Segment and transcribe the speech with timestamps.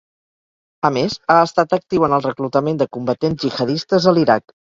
[0.87, 4.57] A més, ha estat actiu en el reclutament de combatents jihadistes a l'Iraq.